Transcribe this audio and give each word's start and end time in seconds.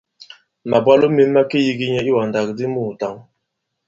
Màbwalo 0.69 1.05
mē 1.15 1.23
ma 1.33 1.41
ke 1.49 1.57
yīgi 1.65 1.87
nyɛ 1.91 2.01
i 2.05 2.07
iwàndak 2.11 2.47
di 2.57 2.65
muùtǎŋ. 2.73 3.15